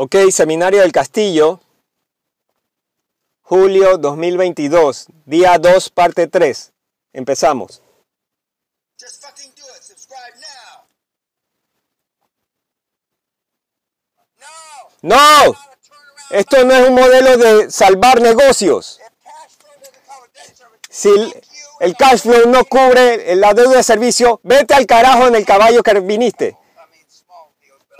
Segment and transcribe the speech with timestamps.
[0.00, 1.58] Ok, Seminario del Castillo,
[3.42, 6.72] julio 2022, día 2, parte 3.
[7.12, 7.82] Empezamos.
[9.00, 9.82] Just fucking do it.
[9.82, 10.86] Subscribe now.
[15.02, 15.16] No.
[15.16, 15.54] No,
[16.30, 19.00] esto no es un modelo de salvar negocios.
[20.88, 21.42] Si el,
[21.80, 25.82] el cash flow no cubre la deuda de servicio, vete al carajo en el caballo
[25.82, 26.56] que viniste.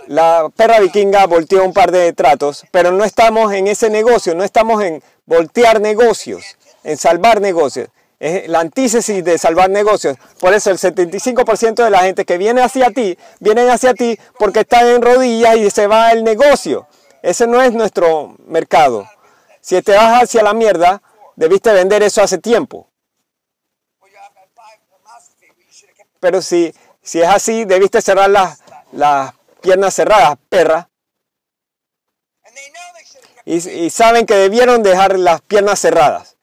[0.09, 4.43] La perra vikinga volteó un par de tratos, pero no estamos en ese negocio, no
[4.43, 7.89] estamos en voltear negocios, en salvar negocios.
[8.19, 10.17] Es la antítesis de salvar negocios.
[10.39, 14.61] Por eso el 75% de la gente que viene hacia ti, vienen hacia ti porque
[14.61, 16.87] están en rodillas y se va el negocio.
[17.21, 19.07] Ese no es nuestro mercado.
[19.61, 21.03] Si te vas hacia la mierda,
[21.35, 22.89] debiste vender eso hace tiempo.
[26.19, 26.73] Pero si,
[27.03, 28.59] si es así, debiste cerrar las,
[28.91, 30.89] las piernas cerradas, perra.
[33.45, 36.37] Y, saben que debieron dejar las piernas cerradas.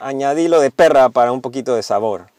[0.00, 2.30] Añadí lo de perra para un poquito de sabor.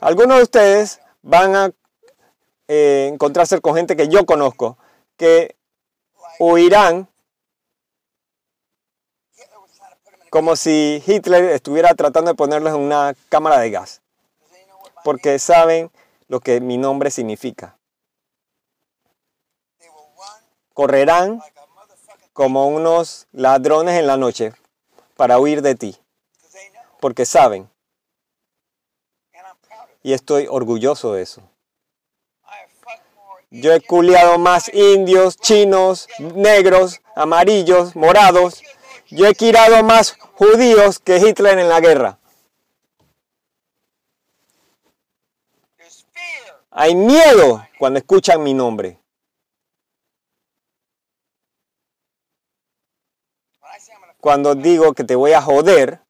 [0.00, 1.70] Algunos de ustedes van a
[2.68, 4.78] eh, encontrarse con gente que yo conozco,
[5.16, 5.56] que
[6.38, 7.08] huirán
[10.30, 14.02] como si Hitler estuviera tratando de ponerlos en una cámara de gas,
[15.04, 15.90] porque saben
[16.28, 17.76] lo que mi nombre significa.
[20.74, 21.40] Correrán
[22.32, 24.52] como unos ladrones en la noche
[25.16, 25.96] para huir de ti,
[27.00, 27.68] porque saben,
[30.02, 31.42] y estoy orgulloso de eso.
[33.50, 38.62] Yo he culiado más indios, chinos, negros, amarillos, morados.
[39.10, 42.18] Yo he quirado más judíos que Hitler en la guerra.
[46.70, 49.00] Hay miedo cuando escuchan mi nombre.
[54.20, 56.00] Cuando digo que te voy a joder,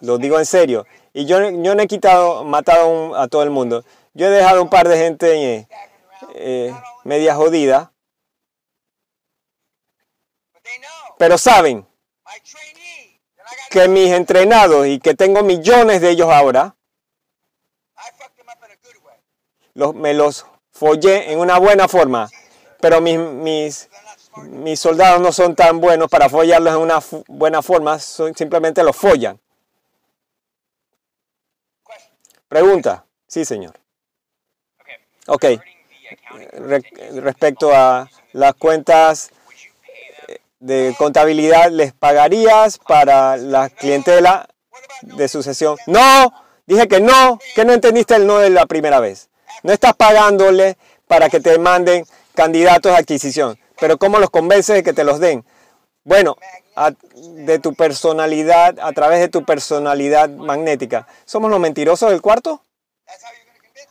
[0.00, 0.86] lo digo en serio.
[1.12, 3.84] Y yo, yo no he quitado, matado a, todo el mundo.
[4.12, 5.68] Yo he dejado un par de gente
[6.34, 6.74] eh,
[7.04, 7.93] media jodida.
[11.18, 11.86] Pero saben
[13.70, 16.74] que mis entrenados y que tengo millones de ellos ahora,
[19.74, 22.28] los, me los follé en una buena forma.
[22.80, 23.88] Pero mis, mis,
[24.42, 28.96] mis soldados no son tan buenos para follarlos en una buena forma, son- simplemente los
[28.96, 29.40] follan.
[32.48, 33.04] Pregunta.
[33.26, 33.74] Sí, señor.
[35.26, 35.44] Ok.
[37.14, 39.30] Respecto a las cuentas
[40.64, 44.48] de contabilidad, ¿les pagarías para la clientela
[45.02, 45.76] de sucesión?
[45.86, 46.32] No,
[46.66, 49.28] dije que no, que no entendiste el no de la primera vez.
[49.62, 53.58] No estás pagándole para que te manden candidatos a adquisición.
[53.78, 55.44] Pero ¿cómo los convences de que te los den?
[56.02, 56.36] Bueno,
[57.14, 61.06] de tu personalidad, a través de tu personalidad magnética.
[61.26, 62.62] ¿Somos los mentirosos del cuarto?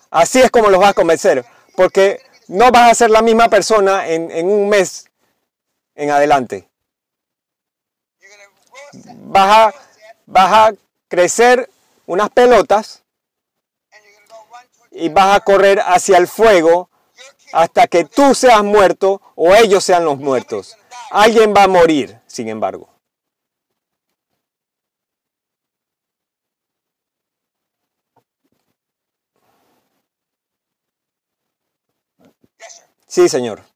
[0.10, 1.46] Así es como los vas a convencer,
[1.76, 5.06] porque no vas a ser la misma persona en un mes
[5.96, 6.70] en adelante.
[9.26, 9.74] Vas a,
[10.26, 10.74] vas a
[11.08, 11.70] crecer
[12.06, 13.04] unas pelotas
[14.92, 16.90] y vas a correr hacia el fuego
[17.52, 20.78] hasta que tú seas muerto o ellos sean los muertos.
[21.12, 22.90] Alguien va a morir, sin embargo.
[33.08, 33.73] Sí, señor.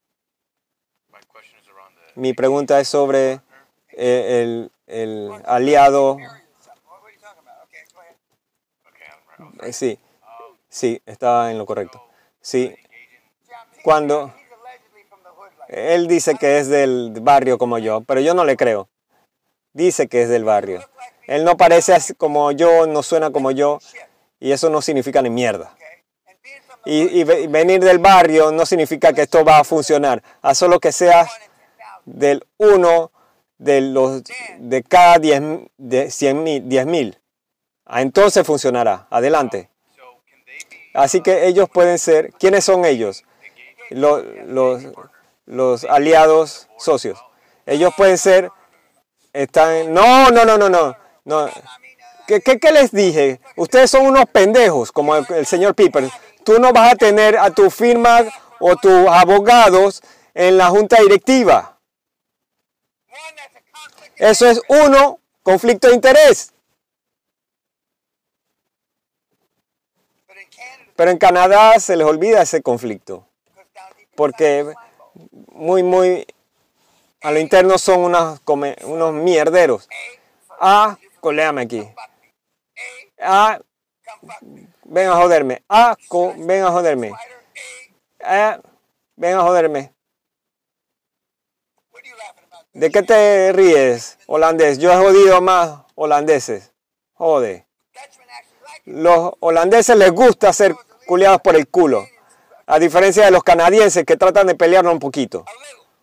[2.18, 3.40] Mi pregunta es sobre
[3.92, 6.16] eh, el, el aliado.
[9.62, 9.98] Eh, Sí,
[10.68, 12.02] sí, estaba en lo correcto.
[12.40, 12.74] Sí,
[13.84, 14.34] Cuando-.
[15.68, 18.88] Él dice que es del barrio como yo, pero yo no le creo.
[19.72, 20.82] Dice que es del barrio.
[21.28, 23.78] Él no parece como yo, no suena como yo,
[24.40, 25.76] y eso no significa ni mierda.
[26.84, 30.22] Y, y ve- venir del barrio no significa que esto va a funcionar.
[30.42, 31.47] A solo que seas one in 10,000.
[32.14, 33.10] Del uno
[33.58, 34.22] de los
[34.58, 35.42] de cada 10
[35.76, 37.18] de 100 mil, 10 mil.
[37.86, 39.06] Ah, Entonces funcionará.
[39.10, 39.70] Adelante.
[40.94, 42.32] Así que ellos pueden ser.
[42.38, 43.24] ¿Quiénes son ellos?
[43.90, 44.82] Lo- los,
[45.46, 47.18] los aliados socios.
[47.66, 48.50] Ellos pueden ser.
[49.32, 49.92] Están.
[49.92, 50.96] No, no, no, no, no.
[51.24, 51.48] no.
[52.26, 53.40] ¿Qué, qué, qué les dije?
[53.56, 56.08] Ustedes son unos pendejos, como el, el señor Piper.
[56.44, 58.20] Tú no vas a tener a tu firma
[58.60, 60.02] o tus abogados
[60.34, 61.77] en la junta directiva.
[64.18, 66.52] Eso es uno, conflicto de interés.
[70.96, 73.26] Pero en Canadá se les olvida ese conflicto,
[74.16, 74.74] porque
[75.52, 76.26] muy, muy
[77.22, 79.88] a lo interno son unos, come- unos mierderos.
[80.60, 81.88] Ah, coléame aquí.
[83.20, 83.60] Ah,
[84.84, 85.62] ven a joderme.
[85.68, 87.12] Ah, co- ven a joderme.
[88.22, 88.60] Ah,
[89.16, 89.92] ven a joderme.
[92.72, 94.78] ¿De qué te ríes, holandés?
[94.78, 96.72] Yo he jodido más holandeses.
[97.14, 97.66] Jode.
[98.84, 100.74] Los holandeses les gusta ser
[101.06, 102.06] culiados por el culo.
[102.66, 105.44] A diferencia de los canadienses que tratan de pelearnos un poquito.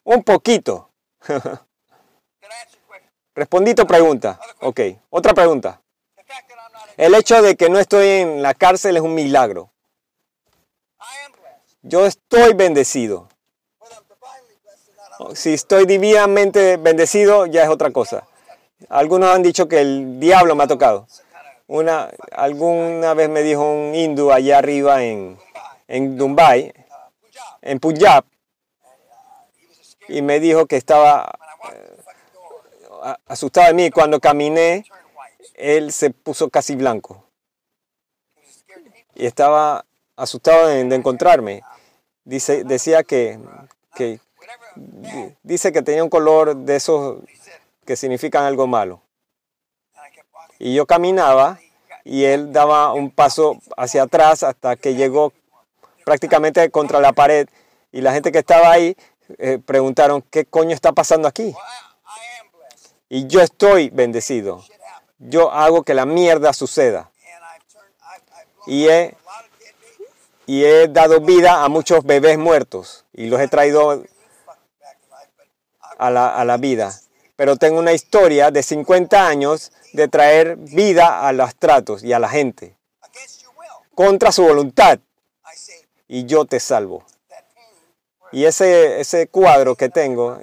[0.04, 0.90] Un poquito.
[3.36, 4.40] Respondí tu pregunta.
[4.62, 4.82] Ok.
[5.10, 5.82] Otra pregunta.
[6.98, 9.72] El hecho de que no estoy en la cárcel es un milagro.
[11.82, 13.30] Yo estoy bendecido.
[15.34, 18.28] Si estoy divinamente bendecido, ya es otra cosa.
[18.90, 21.08] Algunos han dicho que el diablo me ha tocado.
[21.68, 25.40] Una, alguna vez me dijo un hindú allá arriba en,
[25.88, 26.74] en Punjab.
[27.62, 28.26] en Punjab,
[30.08, 31.32] y me dijo que estaba
[33.02, 33.90] a- asustado de mí.
[33.90, 34.86] Cuando caminé,
[35.56, 37.24] él se puso casi blanco
[39.16, 39.86] y estaba
[40.16, 41.64] asustado de, de encontrarme.
[42.26, 43.40] Dice, decía que,
[43.96, 44.20] que
[45.44, 47.18] dice que tenía un color de esos
[47.86, 49.02] que significan algo malo.
[50.60, 51.60] Y yo caminaba
[52.04, 55.34] y él daba un paso hacia atrás hasta que llegó
[56.06, 57.48] prácticamente contra la pared
[57.92, 58.96] y la gente que estaba ahí
[59.38, 61.54] eh, preguntaron, ¿qué coño está pasando aquí?
[63.10, 64.64] Y yo estoy bendecido.
[65.18, 67.12] Yo hago que la mierda suceda.
[68.68, 69.16] Y he,
[70.46, 74.04] y he dado vida a muchos bebés muertos y los he traído
[75.98, 76.94] a la, vida.
[77.36, 82.20] Pero tengo una historia de 50 años de traer vida a los tratos y a
[82.20, 82.76] la gente
[83.96, 85.00] contra su voluntad
[86.08, 87.04] y yo te salvo.
[88.32, 90.38] Y ese, ese cuadro que tengo,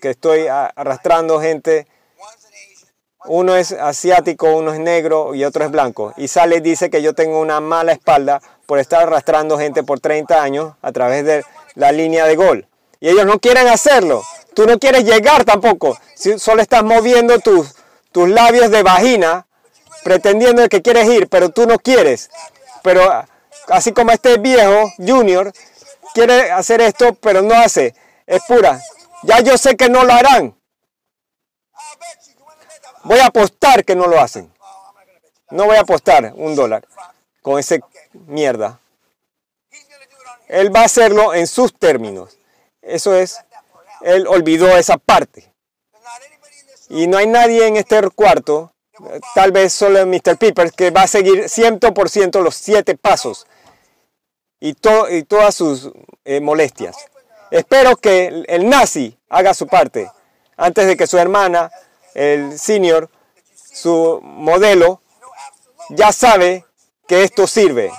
[0.00, 1.86] que estoy arrastrando gente,
[3.26, 6.14] uno es asiático, uno es negro y otro es blanco.
[6.16, 10.00] Y sale y dice que yo tengo una mala espalda por estar arrastrando gente por
[10.00, 11.44] 30 años a través de
[11.74, 12.66] la línea de gol.
[13.00, 14.22] Y ellos no quieren hacerlo.
[14.58, 15.96] Tú no quieres llegar tampoco.
[16.16, 17.76] Si solo estás moviendo tus,
[18.10, 19.46] tus labios de vagina
[20.02, 22.28] pretendiendo que quieres ir, pero tú no quieres.
[22.82, 23.08] Pero
[23.68, 25.52] así como este viejo, Junior,
[26.12, 27.94] quiere hacer esto, pero no hace.
[28.26, 28.82] Es pura.
[29.22, 30.58] Ya yo sé que no lo harán.
[33.04, 34.52] Voy a apostar que no lo hacen.
[35.52, 36.84] No voy a apostar un dólar
[37.42, 37.80] con ese
[38.26, 38.80] mierda.
[40.48, 42.36] Él va a hacerlo en sus términos.
[42.82, 43.38] Eso es.
[44.02, 45.52] Él olvidó esa parte.
[46.88, 48.72] Y no hay nadie en este cuarto,
[49.34, 50.38] tal vez solo Mr.
[50.38, 53.46] Piper, que va a seguir 100% los siete pasos
[54.58, 55.90] y, to- y todas sus
[56.24, 56.96] eh, molestias.
[57.50, 60.10] Espero que el, nazi haga su parte
[60.56, 61.70] antes de que su hermana,
[62.14, 63.10] el senior,
[63.54, 65.00] su modelo,
[65.90, 66.64] ya sabe
[67.06, 67.90] que esto sirve.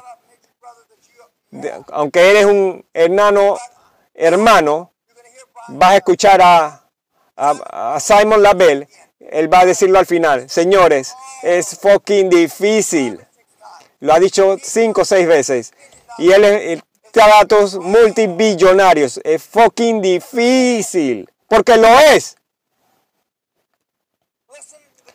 [1.92, 3.58] aunque eres un enano
[4.14, 4.92] hermano,
[5.72, 6.84] vas a escuchar a,
[7.36, 8.88] a- Simon Labelle,
[9.20, 13.20] él va a decirlo al final, señores, es fucking difícil.
[14.00, 15.74] Lo ha dicho cinco o seis veces.
[16.18, 16.84] Y él él
[17.28, 19.20] datos multibillonarios.
[19.24, 21.28] Es fucking difícil.
[21.48, 22.38] Porque lo es.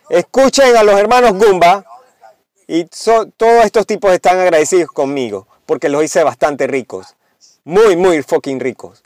[0.09, 1.85] Escuchen a los hermanos Gumba.
[2.67, 2.87] Y
[3.37, 5.47] todos estos tipos están agradecidos conmigo.
[5.67, 7.15] Porque los hice bastante ricos.
[7.63, 9.04] Muy, muy fucking ricos.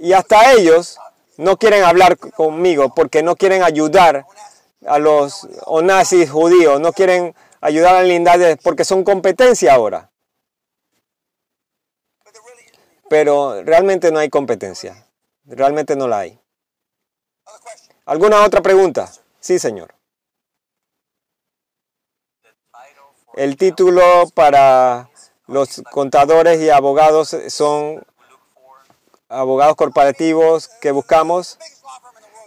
[0.00, 0.98] Y hasta ellos
[1.36, 4.26] no quieren hablar conmigo porque no quieren ayudar
[4.86, 5.46] a los
[5.82, 10.10] nazis judíos, no quieren ayudar a la lindad porque son competencia ahora.
[13.08, 15.06] Pero realmente no hay competencia.
[15.44, 16.38] Realmente no la hay.
[18.04, 19.10] ¿Alguna otra pregunta?
[19.40, 19.94] Sí, señor.
[23.34, 25.08] El título para
[25.46, 28.04] los contadores y abogados son
[29.28, 31.58] abogados corporativos que buscamos.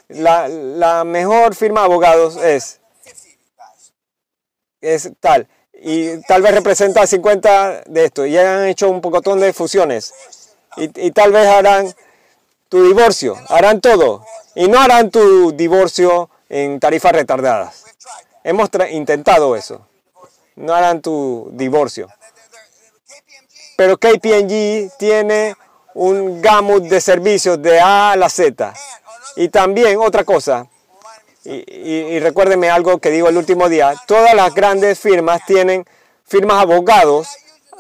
[0.08, 3.94] La, la mejor firma de abogados es 50 of you guys.
[4.82, 5.48] es tal.
[5.74, 8.26] Y tal vez representa 50 de esto.
[8.26, 10.14] Y han hecho un pocotón de fusiones.
[10.78, 11.94] Y, y tal vez harán
[12.70, 13.36] tu divorcio.
[13.50, 14.26] Harán todo.
[14.56, 17.86] Y no harán tu divorcio en tarifas retardadas.
[18.44, 19.88] Hemos intentado eso.
[20.56, 22.08] No harán tu divorcio.
[23.06, 25.56] KPMG, Pero KPNG tiene
[25.94, 28.74] un gamut de servicios de A a la Z.
[29.36, 30.68] Y también otra cosa.
[31.44, 33.94] Y, y- recuérdeme algo que digo el último día.
[34.06, 35.86] Todas las grandes firmas tienen
[36.26, 37.28] firmas abogados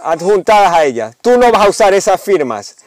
[0.03, 1.15] adjuntadas a ellas.
[1.21, 2.77] Tú no vas a usar esas firmas.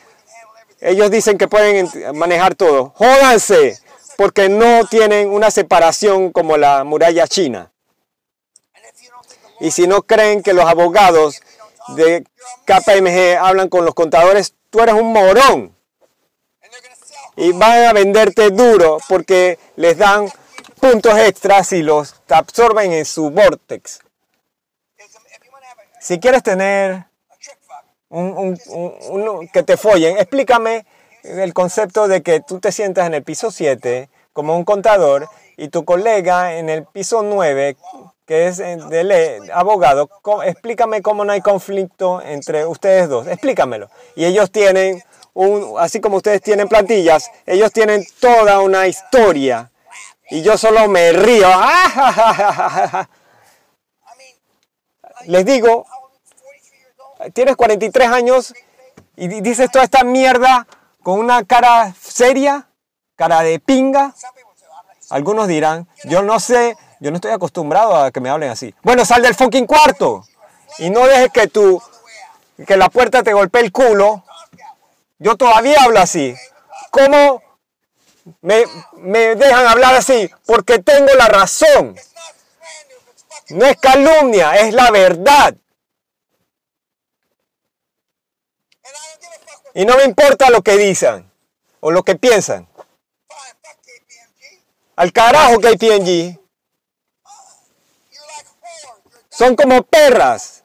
[0.80, 2.92] Ellos dicen que pueden manejar todo.
[2.96, 3.78] Jódanse,
[4.16, 7.70] porque no tienen una separación como la muralla china.
[9.60, 11.40] Y si no creen que los abogados
[11.88, 12.24] de
[12.66, 15.74] KPMG hablan con los contadores, tú eres un morón.
[17.36, 20.30] Y van a venderte duro porque les dan
[20.80, 24.00] puntos extras y los absorben en su vortex.
[26.00, 27.06] Si quieres tener
[28.08, 28.36] un-
[28.68, 30.86] un- un- que te follen, explícame
[31.24, 35.68] el concepto de que tú te sientas en el piso 7 como un contador y
[35.68, 37.76] tu colega en el piso 9
[38.26, 40.08] que es eh, de le- abogado,
[40.44, 43.88] explícame cómo no hay conflicto entre ustedes dos, explícamelo.
[44.16, 45.02] Y ellos tienen,
[45.34, 49.70] un, así como ustedes tienen plantillas, ellos tienen toda una historia
[50.30, 51.48] y yo solo me río.
[55.26, 57.32] Les digo, how old is 43 years old?
[57.32, 58.54] tienes 43 años
[59.16, 60.66] y di- dices toda esta mierda
[61.02, 62.68] con una cara seria,
[63.16, 64.14] cara de pinga.
[65.10, 68.74] Algunos dirán, yo no sé, yo no estoy acostumbrado a que me hablen así.
[68.82, 70.26] Bueno, sal del fucking cuarto
[70.78, 71.82] y no dejes que tu,
[72.66, 74.24] que la puerta te golpee el culo.
[75.18, 76.34] Yo todavía hablo así.
[76.90, 77.42] ¿Cómo
[78.40, 78.64] me,
[78.96, 80.30] me dejan hablar así?
[80.46, 81.96] Porque tengo la razón.
[83.50, 85.54] No es calumnia, es la verdad.
[89.74, 91.30] Y no me importa lo que dicen
[91.80, 92.68] o lo que piensan.
[94.96, 96.08] Al carajo like whores.
[96.08, 96.43] You're
[99.36, 100.62] Son como perras.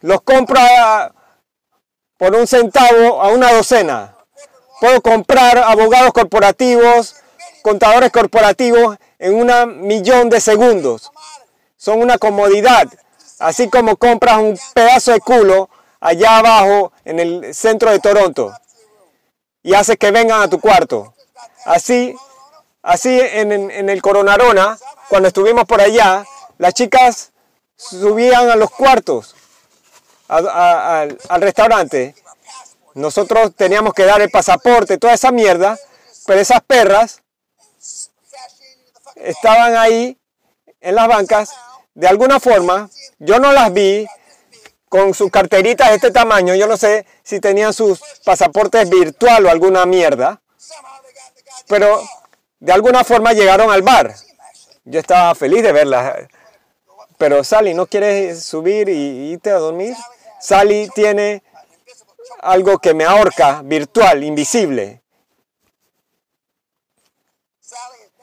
[0.00, 1.12] Los compro a-
[2.18, 4.16] por un centavo a una docena.
[4.80, 7.16] Puedo comprar abogados corporativos,
[7.62, 11.10] contadores corporativos en un millón de segundos.
[11.76, 12.86] Son una comodidad.
[13.38, 15.68] Así como compras un pedazo de culo
[16.00, 18.52] allá abajo en el centro de Toronto
[19.62, 21.14] y haces que vengan a tu cuarto.
[21.64, 22.14] Así,
[22.82, 24.78] así en, en- en el Coronarona,
[25.14, 26.26] cuando estuvimos por allá,
[26.58, 27.30] las chicas
[27.76, 29.36] subían a los cuartos,
[30.26, 32.16] al- restaurante.
[32.94, 35.78] Nosotros teníamos que dar el pasaporte, toda esa mierda,
[36.26, 37.22] pero esas perras
[39.14, 40.18] estaban ahí
[40.80, 41.50] en las bancas.
[41.94, 42.90] De alguna forma,
[43.20, 44.08] yo no las vi
[44.88, 46.56] con sus carteritas de este tamaño.
[46.56, 50.42] Yo no sé si tenían sus pasaportes virtual o alguna mierda,
[51.68, 52.02] pero
[52.58, 54.12] de alguna forma llegaron al bar.
[54.84, 56.28] Yo estaba feliz de verlas.
[57.16, 59.94] Pero Sally, ¿no quieres subir y irte a dormir?
[60.40, 61.42] Sally tiene
[62.40, 65.02] algo que me ahorca, virtual, invisible.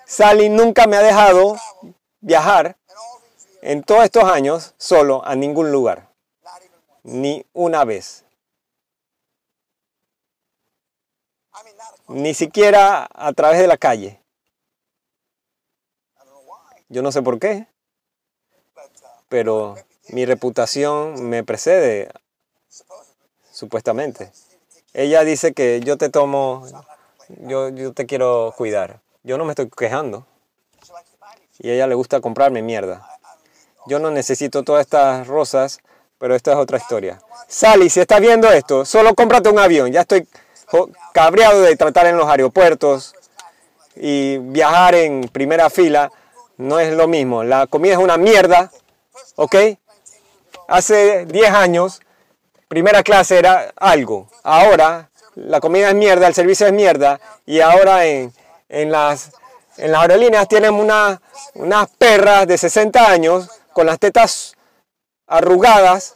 [0.05, 1.57] Sally nunca me ha dejado
[2.19, 2.77] viajar
[3.61, 6.09] en todos estos años solo a ningún lugar,
[7.03, 8.25] ni una vez,
[12.07, 14.20] ni siquiera a través de la calle.
[16.91, 17.67] Yo no sé por qué,
[19.29, 19.75] pero
[20.09, 22.11] mi reputación me precede,
[23.49, 24.33] supuestamente.
[24.93, 26.67] Ella dice que yo te tomo,
[27.47, 28.99] yo, yo te quiero cuidar.
[29.23, 30.25] Yo no me estoy quejando.
[31.59, 33.07] Y a ella le gusta comprarme mierda.
[33.87, 35.79] Yo no necesito todas estas rosas,
[36.17, 37.21] pero esta es otra historia.
[37.47, 39.93] Sally, si estás viendo esto, solo cómprate un avión.
[39.93, 40.27] Ya estoy
[41.13, 43.15] cabreado de tratar en los aeropuertos
[43.95, 46.11] y viajar en primera fila.
[46.61, 47.43] No es lo mismo.
[47.43, 48.71] La comida es una mierda,
[49.35, 49.55] ¿ok?
[50.67, 52.01] Hace 10 años,
[52.67, 54.29] primera clase era algo.
[54.43, 57.19] Ahora, la comida es mierda, el servicio es mierda.
[57.45, 58.33] Y ahora en,
[58.69, 59.31] en las,
[59.77, 61.19] en las aerolíneas tienen una-
[61.55, 64.55] unas perras de 60 años con las tetas
[65.27, 66.15] arrugadas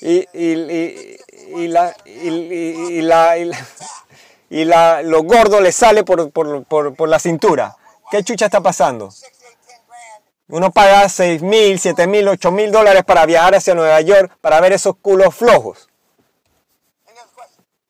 [0.00, 1.16] y, y, y,
[1.62, 1.96] y la,
[3.02, 3.66] la, y la-
[4.54, 7.76] y la- lo gordo le sale por, por, por, por la cintura.
[8.10, 9.08] ¿Qué chucha está pasando?
[10.48, 14.60] Uno paga 6 mil, 7 mil, 8 mil dólares para viajar hacia Nueva York para
[14.60, 15.88] ver esos culos flojos.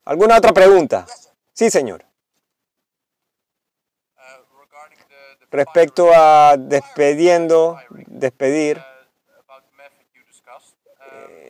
[0.06, 1.04] ¿Alguna otra pregunta?
[1.52, 2.04] Sí, señor.
[5.40, 8.82] The Respecto a despediendo, despedir,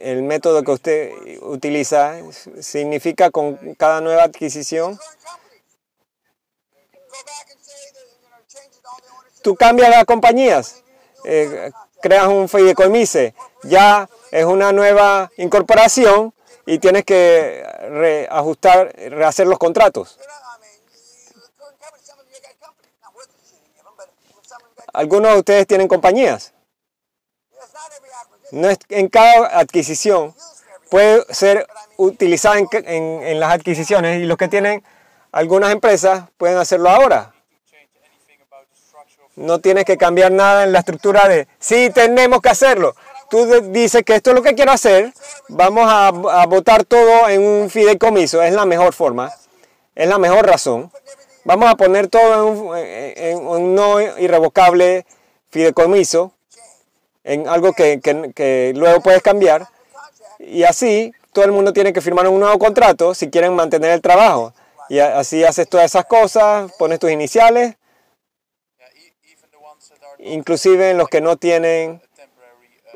[0.04, 2.16] el método que usted utiliza
[2.60, 4.98] significa con cada nueva adquisición.
[9.42, 10.82] Tú cambias las compañías,
[11.24, 11.70] eh,
[12.02, 13.32] creas un fideicomiso,
[13.62, 16.34] ya es una nueva incorporación
[16.66, 20.18] y tienes que reajustar, rehacer los contratos.
[24.92, 26.53] Algunos de ustedes tienen compañías.
[28.54, 30.32] No es en cada adquisición
[30.88, 34.84] puede ser utilizada en, las adquisiciones y los que tienen
[35.32, 37.34] algunas empresas pueden hacerlo ahora.
[39.34, 42.94] No tienes que cambiar nada en la estructura de, sí, tenemos que hacerlo.
[43.28, 45.12] Tú dices que esto es lo que quiero hacer,
[45.48, 46.12] vamos a,
[46.46, 49.32] votar todo en un fideicomiso, es la mejor forma,
[49.96, 50.92] es la mejor razón.
[51.42, 55.04] Vamos a poner todo en un, en un no irrevocable
[55.50, 56.32] fideicomiso,
[57.24, 59.66] en algo que, que- que luego puedes cambiar.
[60.38, 64.00] Y así todo el mundo tiene que firmar un nuevo contrato si quieren mantener el
[64.00, 64.52] trabajo.
[64.88, 67.74] Y así haces todas esas cosas, pones tus iniciales,
[70.18, 72.00] inclusive en los que no tienen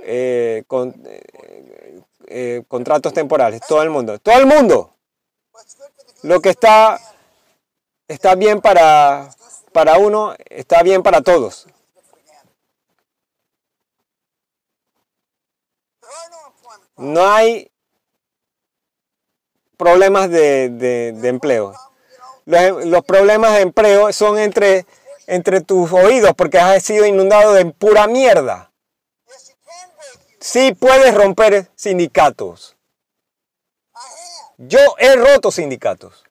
[0.02, 3.61] eh, eh, eh, contratos temporales.
[3.66, 4.18] Todo el mundo.
[4.18, 4.94] Todo el mundo.
[6.23, 6.99] Lo que está,
[8.06, 9.30] está bien para,
[9.73, 11.66] para uno, está bien para todos.
[16.99, 17.71] No hay
[19.76, 21.73] problemas de, de- empleo.
[22.45, 24.87] Los, los problemas de empleo son entre,
[25.26, 28.71] entre tus oídos porque has sido inundado de pura mierda.
[30.40, 32.76] Sí puedes romper sindicatos.
[34.57, 36.25] Yo he roto sindicatos.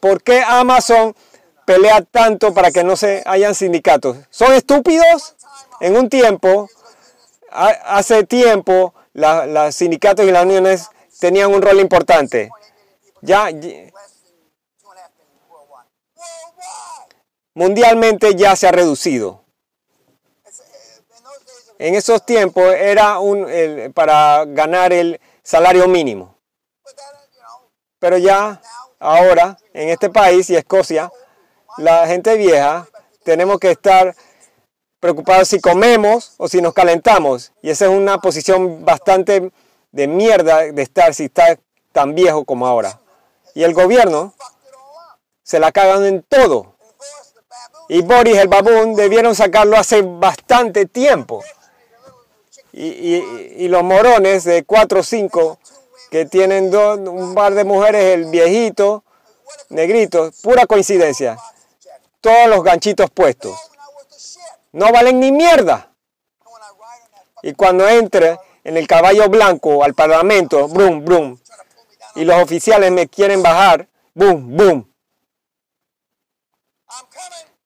[0.00, 1.14] ¿Por qué Amazon
[1.66, 4.16] pelea tanto para que no se hayan sindicatos?
[4.30, 5.36] ¿Son estúpidos?
[5.80, 6.68] En un tiempo,
[7.52, 10.88] hace tiempo, la- los sindicatos y las uniones
[11.18, 12.50] tenían un rol importante.
[13.22, 13.50] Ya,
[17.54, 19.44] mundialmente ya se ha reducido.
[21.78, 23.46] En esos tiempos era un,
[23.94, 26.36] para ganar el salario mínimo.
[27.98, 28.60] Pero ya,
[28.98, 31.10] ahora, en este país y Escocia,
[31.78, 32.86] la gente vieja,
[33.24, 34.14] tenemos que estar
[35.00, 37.52] preocupados si comemos o si nos calentamos.
[37.62, 39.50] Y esa es una posición bastante
[39.92, 41.58] de mierda de estar si está
[41.92, 43.00] tan viejo como ahora.
[43.54, 44.34] Y el gobierno
[45.42, 46.74] se la cagan en todo.
[47.88, 51.42] Y Boris el babún debieron sacarlo hace bastante tiempo.
[52.72, 55.58] Y, y- y los morones de 4 o 5
[56.10, 59.02] que tienen dos, un par de mujeres, el viejito,
[59.70, 61.36] negrito, pura coincidencia.
[62.20, 63.56] Todos los ganchitos puestos.
[64.72, 65.92] No valen ni mierda.
[67.42, 71.38] Y cuando entre en el caballo blanco al parlamento, brum, brum,
[72.14, 74.94] y los oficiales me quieren bajar, boom, boom.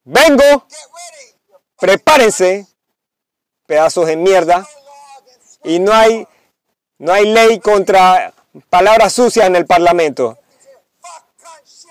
[0.05, 0.67] Vengo,
[1.79, 2.67] prepárense,
[3.67, 4.67] pedazos de mierda.
[5.64, 6.29] Y no hay,
[6.99, 8.35] no hay ley contra
[8.69, 10.38] palabras sucias en el parlamento.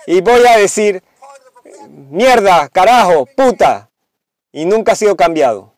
[0.06, 1.04] Y voy a decir,
[1.90, 3.90] mierda, carajo, puta.
[4.54, 5.76] Y nunca ha sido cambiado.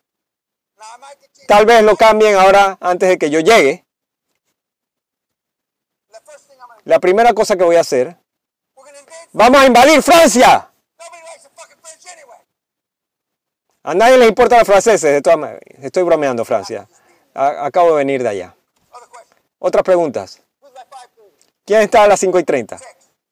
[1.48, 3.84] Tal vez lo cambien ahora antes de que yo llegue.
[6.84, 8.16] La primera cosa que voy a hacer,
[9.32, 10.70] vamos a invadir Francia.
[13.82, 15.62] A nadie les importa los franceses, de todas maneras.
[15.80, 16.88] Estoy bromeando, Francia.
[17.34, 18.56] Acabo de venir de allá.
[19.60, 20.42] Otras preguntas.
[20.60, 21.52] Who's my 530?
[21.64, 22.78] ¿Quién está a las 5 y 30?
[22.78, 22.88] Six.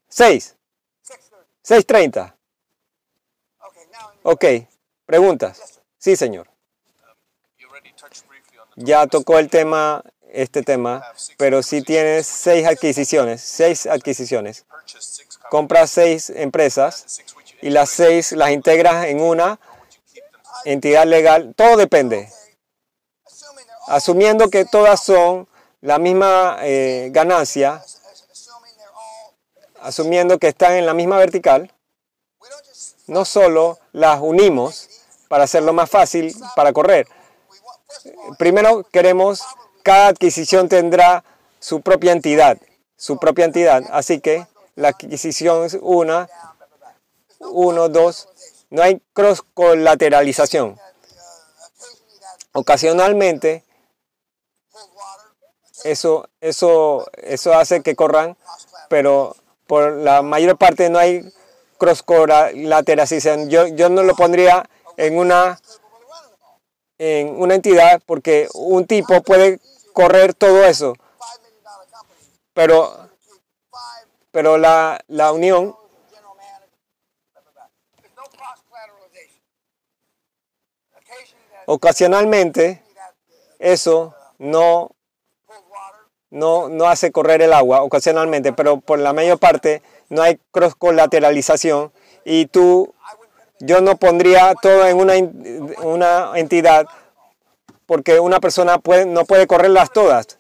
[0.09, 0.57] 6.
[1.03, 2.37] 630.
[2.37, 2.37] 6.30.
[3.59, 4.74] Okay, now Ok.
[5.07, 5.81] Preguntas.
[5.99, 6.49] Sí, señor.
[8.77, 11.05] Ya tocó el tema, este tema,
[11.37, 14.65] pero si tienes seis adquisiciones, seis adquisiciones,
[15.51, 17.23] compras seis empresas
[17.61, 19.61] y las seis las integras en una
[20.65, 22.29] entidad legal, todo depende.
[23.87, 25.47] Asumiendo que todas son
[25.81, 27.85] la misma eh, ganancia,
[29.81, 31.71] asumiendo que están en la misma vertical,
[33.07, 34.84] no solo las unimos
[35.29, 37.07] para hacerlo más fácil para correr.
[38.39, 39.43] Primero queremos,
[39.83, 41.25] cada adquisición tendrá
[41.61, 42.59] su propia entidad,
[42.97, 43.85] su propia entidad.
[43.91, 46.29] Así que la adquisición es una,
[47.41, 48.29] uno, dos.
[48.71, 50.79] No hay cross colateralización.
[52.53, 53.65] Ocasionalmente
[55.85, 58.37] eso, eso, eso hace que corran,
[58.89, 61.31] pero por la mayor parte no hay
[61.79, 63.51] cross colateralización.
[63.51, 65.59] Yo, yo no lo pondría en una,
[66.99, 69.61] en una entidad porque un tipo puede
[69.93, 70.95] correr todo eso,
[72.53, 73.09] pero,
[74.31, 75.77] pero la, la unión
[81.67, 82.83] ocasionalmente
[83.59, 84.91] eso no,
[86.31, 90.75] no, no hace correr el agua, ocasionalmente, pero por la mayor parte no hay cross
[90.75, 91.93] colateralización
[92.25, 92.95] y tú
[93.61, 94.97] Yo no pondría todo en
[95.83, 96.87] una, entidad
[97.87, 100.39] porque una persona puede, no puede correrlas todas.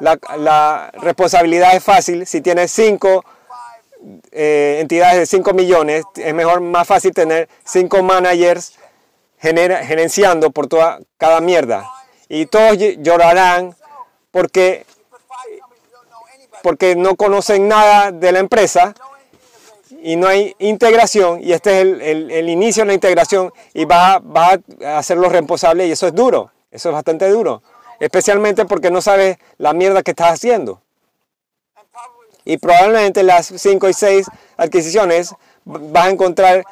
[0.00, 2.26] La, responsabilidad es fácil.
[2.26, 3.24] Si tienes cinco
[4.30, 8.74] eh, entidades de 5 millones, es mejor, más fácil tener cinco managers
[9.40, 11.90] genera- gerenciando por toda cada mierda.
[12.28, 13.74] Y todos ll- llorarán
[14.30, 14.84] porque,
[16.62, 18.94] porque no conocen nada de la empresa.
[20.02, 23.84] Y no hay integración y este es el, el- el inicio de la integración y
[23.84, 27.62] vas a, vas a hacerlos responsables y eso es duro, eso es bastante duro,
[28.00, 30.80] especialmente porque no sabes la mierda que estás haciendo.
[32.44, 36.64] Y probablemente las 5 y 6 adquisiciones vas a encontrar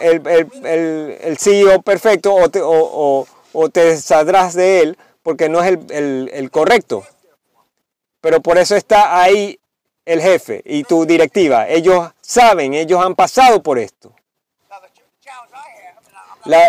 [0.00, 5.62] el, el- CEO perfecto o te, o, o- o te saldrás de él porque no
[5.62, 7.04] es el correcto.
[8.20, 9.59] Pero por eso está ahí
[10.12, 11.68] el jefe y tu directiva.
[11.68, 14.14] Ellos saben, ellos han pasado por esto.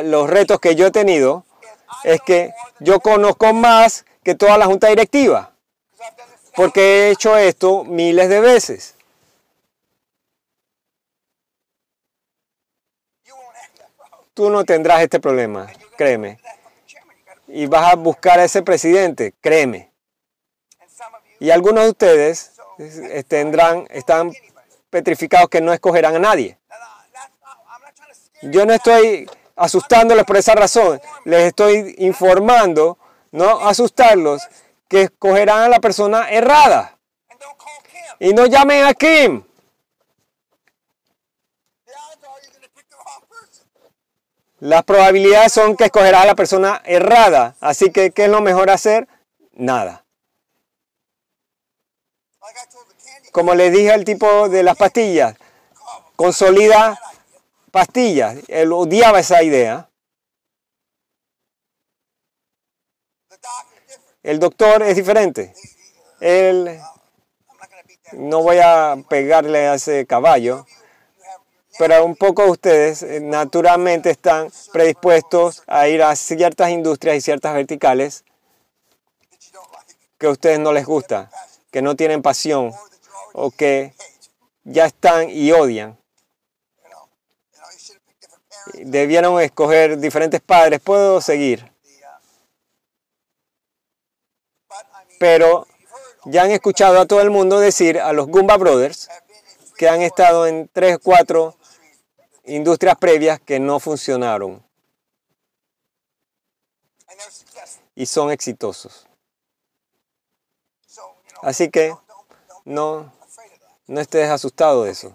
[0.04, 1.46] los retos que yo he tenido
[2.04, 5.52] es que yo conozco más que toda la junta directiva
[6.56, 8.96] porque he hecho esto miles de veces.
[14.34, 16.40] Tú no tendrás este problema, créeme.
[17.48, 19.92] Y vas a buscar a ese presidente, créeme.
[21.40, 22.51] Y algunos de ustedes
[23.28, 24.32] tendrán, están
[24.90, 26.58] petrificados que no escogerán a nadie.
[28.42, 31.00] Yo no estoy asustándoles por esa razón.
[31.26, 32.98] Les estoy informando,
[33.32, 34.48] no asustarlos,
[34.88, 36.98] que escogerán a la persona errada.
[38.20, 39.44] Y no llamen a Kim.
[44.60, 47.56] Las probabilidades son que escogerás a la persona errada.
[47.62, 49.08] Así que, ¿qué es lo mejor hacer?
[49.54, 50.01] Nada.
[53.32, 55.36] Como le dije al tipo de las pastillas,
[56.16, 57.00] consolida
[57.72, 58.38] pastillas.
[58.48, 59.90] Él odiaba esa idea.
[64.24, 65.54] El doctor es diferente.
[66.20, 66.80] Él,
[68.14, 70.68] no voy a pegarle a ese caballo,
[71.80, 77.56] pero un poco ustedes eh, naturalmente están predispuestos a ir a ciertas industrias y ciertas
[77.56, 78.24] verticales
[80.20, 81.32] que a ustedes no les gusta,
[81.72, 82.74] que no tienen pasión
[83.34, 83.94] o que
[84.64, 85.98] ya están y odian.
[88.74, 90.80] Debieron escoger diferentes padres.
[90.82, 91.72] Puedo seguir,
[95.20, 95.66] pero
[96.26, 99.10] ya han escuchado a todo el mundo decir a los Goomba Brothers
[99.78, 101.56] que han estado en tres, cuatro
[102.46, 104.64] industrias previas que no funcionaron
[107.96, 109.08] y son exitosos.
[111.42, 111.96] Así que
[112.66, 113.12] no,
[113.88, 115.14] no estés asustado de eso.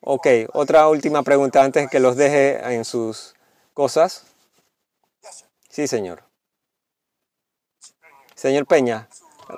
[0.00, 3.34] Ok, otra última pregunta antes que los deje en sus
[3.72, 4.24] cosas.
[5.68, 6.22] Sí, señor.
[8.34, 9.08] Señor Peña,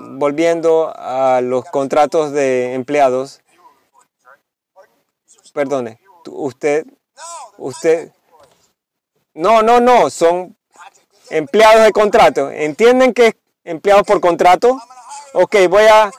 [0.01, 3.41] volviendo a los contratos de empleados,
[5.53, 6.87] perdone, usted,
[7.59, 8.13] usted,
[9.35, 10.57] no, no, no, son
[11.31, 12.51] empleados de contrato.
[12.51, 14.81] ¿Entienden que empleados por contrato?
[15.39, 16.11] Ok, voy a,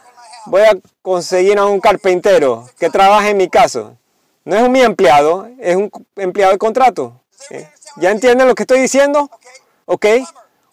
[0.45, 3.97] voy a conseguir a un carpintero que trabaje en mi caso.
[4.45, 7.19] No es mi empleado, es un empleado de contrato.
[7.49, 7.67] ¿Eh?
[7.95, 9.31] ¿Ya entienden lo que estoy diciendo?
[9.85, 10.05] ¿Ok?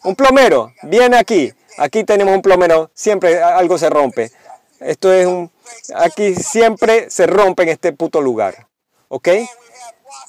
[0.04, 1.54] Un plomero, viene aquí.
[1.78, 4.30] Aquí tenemos un plomero, siempre algo se rompe.
[4.78, 5.50] Esto es un...
[5.94, 8.68] Aquí siempre se rompe en este puto lugar.
[9.08, 9.28] ¿Ok?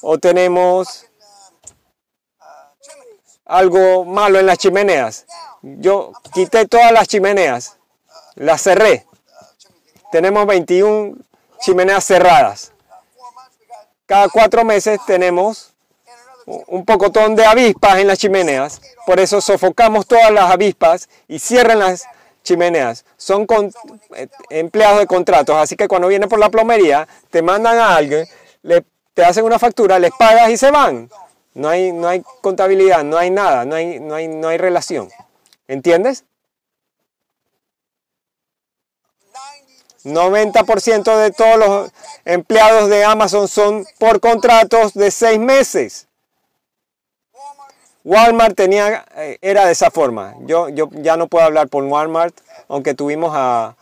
[0.00, 1.06] O tenemos
[3.44, 5.26] algo malo en las chimeneas.
[5.60, 7.75] Yo quité todas las chimeneas,
[8.36, 9.04] las cerré.
[10.12, 11.16] Tenemos 21
[11.60, 12.72] chimeneas cerradas.
[14.06, 15.74] Cada cuatro meses tenemos
[16.68, 18.80] un pocotón de avispas en las chimeneas.
[19.04, 22.04] Por eso sofocamos todas las avispas y cierran las
[22.44, 23.04] chimeneas.
[23.16, 23.46] Son
[24.14, 25.56] eh, empleados de contratos.
[25.56, 28.26] Así que cuando vienen por la plomería, te mandan a alguien,
[28.62, 31.10] le, te hacen una factura, les pagas y se van.
[31.54, 35.08] No hay, no hay contabilidad, no hay nada, no hay, no hay, no hay relación.
[35.66, 36.24] ¿Entiendes?
[40.06, 41.90] 90% 90% de todos los
[42.24, 46.06] empleados de Amazon son por contratos de seis meses.
[48.04, 50.36] Walmart tenía, eh, era de esa forma.
[50.42, 52.34] Yo, yo ya no puedo hablar por Walmart,
[52.68, 53.74] aunque tuvimos a,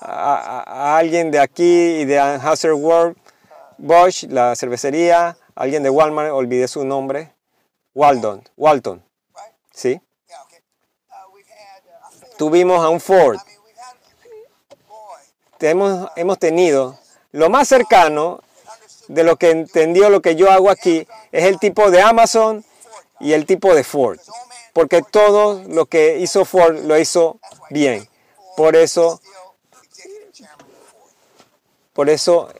[0.00, 3.16] a- alguien de aquí y de Anheuser World,
[3.76, 7.30] Bosch, la cervecería, alguien de Walmart, olvidé su nombre,
[7.94, 9.54] Walton, right.
[9.74, 10.00] ¿sí?
[12.38, 13.38] Tuvimos a un Ford.
[15.60, 16.98] Hemos, hemos tenido
[17.32, 18.40] lo más cercano
[19.08, 22.64] de lo que entendió lo que yo hago aquí es el tipo de Amazon
[23.20, 24.18] y el tipo de Ford.
[24.72, 27.40] Porque todo lo que hizo Ford lo hizo
[27.70, 28.08] bien.
[28.56, 29.20] Por eso,
[31.92, 32.52] por eso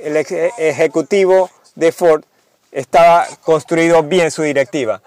[0.00, 2.24] el ejecutivo de Ford
[2.72, 5.02] estaba construido bien su directiva.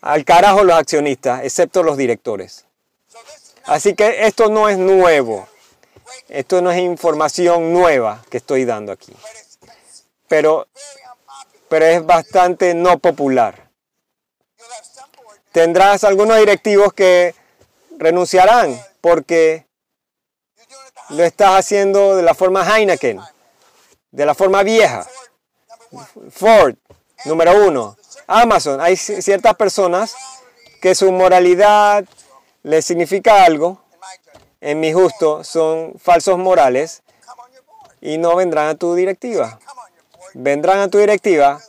[0.00, 2.66] Al carajo los accionistas, excepto los directores.
[3.64, 5.48] Así que esto no es nuevo.
[6.28, 9.12] Esto no es información nueva que estoy dando aquí.
[10.28, 10.66] Pero,
[11.68, 13.70] pero es bastante no popular.
[15.52, 17.34] Tendrás algunos directivos que
[17.98, 19.66] renunciarán porque
[21.10, 23.20] lo estás haciendo de la forma Heineken,
[24.10, 25.06] de la forma vieja.
[26.30, 26.74] Ford
[27.24, 27.96] número uno.
[28.26, 30.16] Amazon, hay ci- ciertas personas
[30.80, 32.04] que su moralidad
[32.62, 33.83] les significa algo,
[34.64, 37.02] en mi justo, son falsos morales
[38.00, 39.58] y no vendrán a tu directiva.
[40.32, 41.60] Vendrán a tu directiva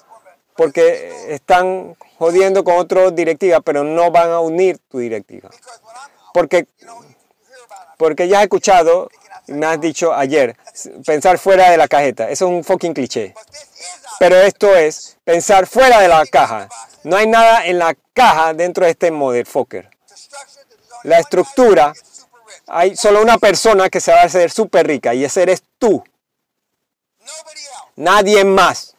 [0.55, 5.49] porque están jodiendo con otra directiva, pero no van a unir tu directiva.
[6.33, 6.67] Porque,
[7.97, 9.09] porque ya has escuchado,
[9.47, 10.55] me has dicho ayer,
[11.05, 12.29] pensar fuera de la cajeta.
[12.29, 13.35] Eso es un fucking cliché.
[14.19, 16.69] Pero esto es pensar fuera de la caja.
[17.03, 19.89] No hay nada en la caja dentro de este motherfucker.
[21.03, 21.91] La estructura.
[22.67, 26.03] Hay solo una persona que se va a hacer súper rica y ese eres tú,
[27.95, 28.95] nadie más.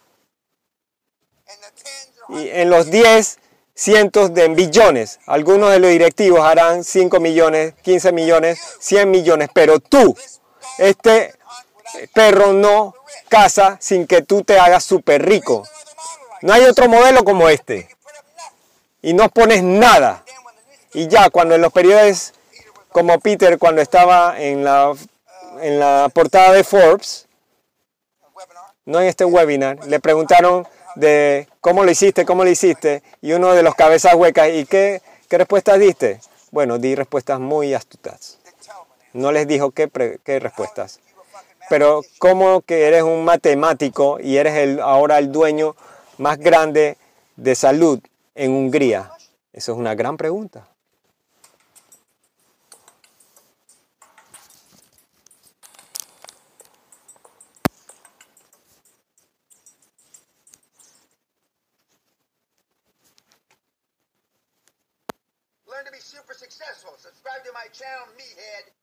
[2.29, 3.39] Y en los 10,
[3.75, 9.79] cientos de billones, algunos de los directivos harán 5 millones, 15 millones, 100 millones, pero
[9.79, 10.17] tú,
[10.79, 11.35] este
[12.13, 12.95] perro no
[13.29, 15.67] caza sin que tú te hagas súper rico.
[16.43, 17.89] no hay otro modelo como este.
[19.03, 20.25] Y no pones nada.
[20.93, 22.33] Y ya, cuando en los periodos
[22.97, 24.95] como Peter, cuando estaba en la,
[25.61, 27.29] en la portada de Forbes,
[28.87, 33.53] no en este webinar, le preguntaron de cómo lo hiciste, cómo lo hiciste, y uno
[33.53, 36.23] de los cabezas huecas, ¿y qué, qué respuestas diste?
[36.51, 38.39] Bueno, di respuestas muy astutas.
[39.13, 39.91] No les dijo qué,
[40.41, 41.01] respuestas.
[41.69, 45.77] Pero ¿cómo que eres un matemático y eres el, ahora el dueño
[46.17, 46.97] más grande
[47.37, 48.01] de salud
[48.35, 49.11] en Hungría?
[49.53, 50.67] Eso es una gran pregunta.
[67.57, 68.77] my channel, Meathead.